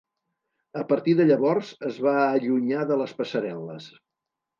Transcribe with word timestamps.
A 0.83 0.85
partir 0.91 1.13
de 1.19 1.27
llavors 1.31 1.69
es 1.89 1.99
va 2.05 2.13
allunyar 2.21 2.87
de 2.93 2.97
les 3.03 3.13
passarel·les. 3.21 3.91